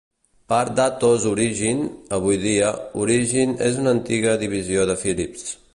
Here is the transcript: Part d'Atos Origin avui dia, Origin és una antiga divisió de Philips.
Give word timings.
Part 0.51 0.71
d'Atos 0.79 1.27
Origin 1.33 1.83
avui 2.19 2.41
dia, 2.47 2.73
Origin 3.05 3.55
és 3.71 3.79
una 3.85 3.95
antiga 3.99 4.37
divisió 4.47 4.93
de 4.93 4.99
Philips. 5.05 5.51